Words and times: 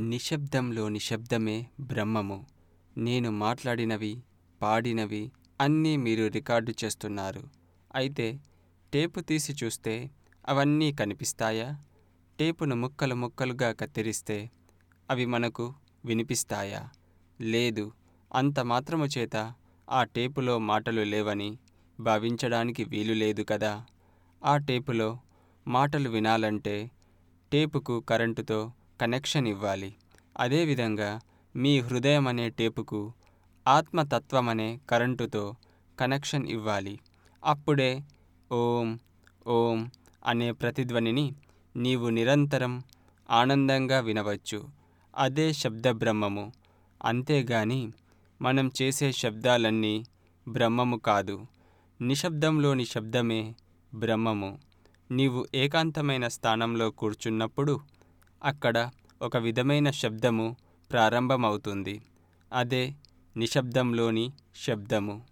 నిశ్శబ్దంలో 0.00 0.88
నిశ్శబ్దమే 0.88 1.66
బ్రహ్మము. 1.80 2.46
నేను 2.98 3.30
మాట్లాడినవి 3.30 4.22
పాడినవి 4.62 5.32
అన్నీ 5.60 5.96
మీరు 5.96 6.28
రికార్డు 6.28 6.74
చేస్తున్నారు. 6.84 7.42
అయితే 7.94 8.40
టేపు 8.94 9.20
తీసి 9.20 9.64
చూస్తే 9.64 10.10
అవన్నీ 10.48 10.92
కనిపిస్తాయా? 10.92 11.76
టేపును 12.38 12.76
ముక్కలు 12.76 13.14
ముక్కలుగా 13.14 13.72
కత్తిరిస్తే 13.72 14.50
అవి 15.10 15.26
మనకు 15.26 15.74
వినిపిస్తాయా? 16.04 16.88
లేదు 17.40 17.92
అంత 18.34 18.60
మాత్రము 18.60 19.06
చేత 19.06 19.54
ఆ 19.90 20.04
టేపులో 20.04 20.58
మాటలు 20.58 21.00
లేవని 21.00 21.58
భావించడానికి 22.00 22.84
వీలు 22.84 23.12
లేదు 23.12 23.42
కదా? 23.42 23.86
ఆ 24.44 24.56
టేపులో 24.56 25.18
మాటలు 25.68 26.08
వినాలంటే 26.08 26.90
టేపుకు 27.52 28.00
కరెంటుతో 28.00 28.72
కనెక్షన్ 29.00 29.46
ఇవ్వాలి 29.46 29.94
అదేవిధంగా 30.38 31.20
మీ 31.56 31.80
హృదయం 31.80 32.28
అనే 32.28 32.50
టేపుకు 32.50 33.12
ఆత్మతత్వం 33.68 34.48
అనే 34.48 34.80
కరెంటుతో 34.90 35.54
కనెక్షన్ 36.00 36.48
ఇవ్వాలి. 36.48 37.00
అప్పుడే 37.44 38.00
ఓం 38.52 38.98
ఓం 39.46 39.90
అనే 40.26 40.52
ప్రతిధ్వనిని 40.52 41.32
నీవు 41.76 42.08
నిరంతరం 42.08 42.82
ఆనందంగా 43.30 44.00
వినవచ్చు. 44.00 44.68
అదే 45.16 45.52
శబ్ద 45.52 45.88
బ్రహ్మము 45.88 46.52
అంతేగాని 47.04 47.92
మనం 48.42 48.70
చేసే 48.82 49.12
శబ్దాలన్నీ 49.12 50.04
బ్రహ్మము 50.48 50.96
కాదు. 50.96 51.46
నిశ్శబ్దంలోని 52.00 52.84
శబ్దమే 52.84 53.54
బ్రహ్మము. 53.94 54.58
నీవు 55.10 55.46
ఏకాంతమైన 55.54 56.28
స్థానంలో 56.28 56.90
కూర్చున్నప్పుడు 56.90 57.80
అక్కడ 58.44 58.90
ఒక 59.22 59.36
విధమైన 59.36 59.90
శబ్దము 59.90 60.56
ప్రారంభమవుతుంది. 60.92 62.00
అదే 62.52 62.94
నిశ్శబ్దంలోని 63.36 64.32
శబ్దము. 64.66 65.22